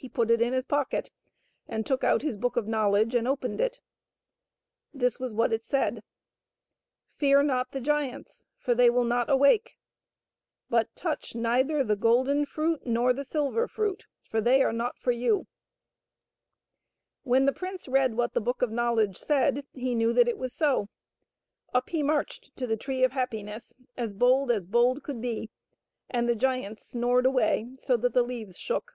[0.00, 1.10] He put it in his pocket
[1.66, 3.80] and took out his Book of Knowledge and opened it.
[4.94, 9.76] This was what it said:^^ Fear riot the giants^ for they will not awake;
[10.70, 15.10] but touch neither the golden fruit nor the silver fruity for they are not for
[15.10, 15.48] you"
[17.24, 20.52] When the prince read what the Book of Knowledge said, he knew that it was
[20.52, 20.88] so.
[21.74, 25.50] Up he marched to the Tree of Happiness as bold as bold could be,
[26.08, 28.92] and the giants snored away so that the leaves shook.